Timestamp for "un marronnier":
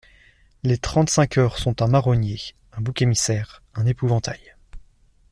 1.83-2.41